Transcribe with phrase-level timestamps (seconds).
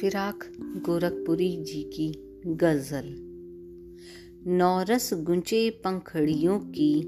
[0.00, 3.04] फिराक गोरखपुरी जी की गज़ल।
[4.46, 7.04] नौरस गुंचे पंखड़ियों की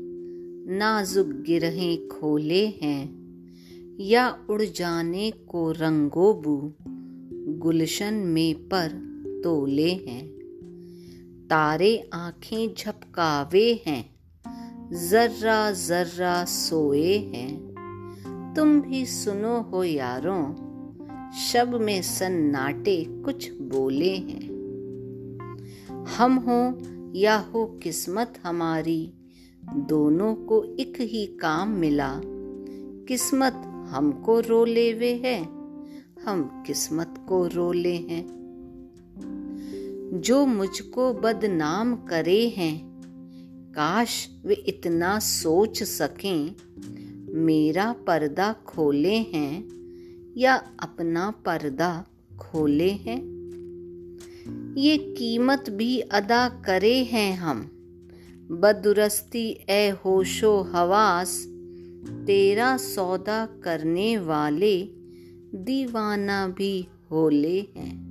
[0.79, 3.15] नाजुक गिरहें खोले हैं,
[4.01, 6.75] या उड़ जाने को रंगोबू
[7.59, 8.89] गुलशन में पर
[9.45, 10.29] तोले हैं।
[11.51, 14.15] तारे आँखें झपकावे हैं,
[15.09, 17.75] जर्रा जर्रा सोए हैं।
[18.57, 20.68] तुम भी सुनो हो यारों
[21.37, 24.49] शब में सन्नाटे कुछ बोले हैं।
[26.05, 26.79] हम हो
[27.15, 29.13] या हो किस्मत हमारी,
[29.65, 32.21] दोनों को एक ही काम मिला।
[33.09, 33.53] किस्मत
[33.89, 35.43] हमको रो वे है,
[36.27, 38.27] हम किस्मत को रो ले हैं।
[40.15, 43.01] जो मुझको बदनाम करे हैं,
[43.71, 46.55] काश वे इतना सोच सकें,
[47.35, 49.78] मेरा पर्दा खोले हैं
[50.39, 52.07] या अपना पर्दा
[52.39, 53.39] खोले हैं?
[54.79, 57.71] ये कीमत भी अदा करे हैं हम।
[58.51, 61.45] बदुरस्ती ए होशो हवास,
[62.27, 64.83] तेरा सौदा करने वाले
[65.55, 68.09] दीवाना भी होले हैं।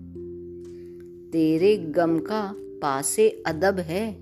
[1.33, 4.17] तेरे गम का पासे अदब है,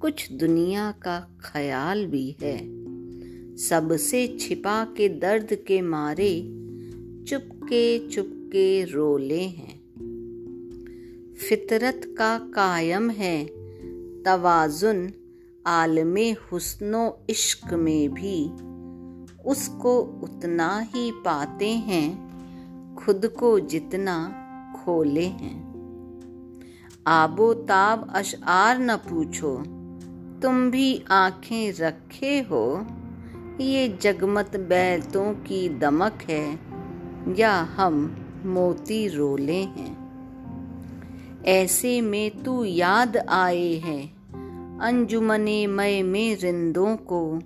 [0.00, 2.86] कुछ दुनिया का ख्याल भी है।
[3.56, 6.55] सबसे छिपा के दर्द के मारे
[7.28, 9.78] चुपके चुपके रोले हैं।
[11.48, 13.44] फितरत का कायम है,
[14.22, 15.12] तवाजुन
[15.66, 18.50] आलमे हुस्नो इश्क में भी।
[19.42, 22.26] उसको उतना ही पाते हैं,
[22.96, 24.16] खुद को जितना
[24.84, 25.66] खोले हैं।
[27.06, 29.56] आबो ताब अशार न पूछो,
[30.42, 32.86] तुम भी आँखें रखे हो।
[33.60, 36.75] ये जगमत बैलतों की दमक है
[37.34, 40.06] या हम मोती रोले हैं।
[41.44, 44.06] ऐसे में तू याद आए है,
[44.80, 47.40] अंजुमने मय में रिंदों को।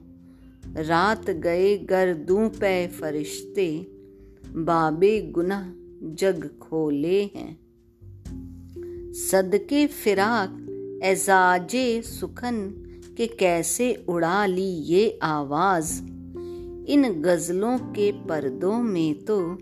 [0.77, 3.87] रात गए गर्दू पे फरिश्ते,
[4.47, 7.61] बाबे गुना जग खोले हैं।
[9.13, 10.67] सदके फिराक,
[11.05, 12.71] एजाजे सुखन
[13.17, 16.20] के कैसे उड़ा ली ये आवाज़?
[16.89, 19.59] इन गज़लों के पर्दों में तो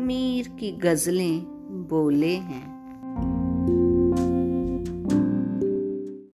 [0.00, 1.40] मीर की गज़लें
[1.88, 2.79] बोले हैं।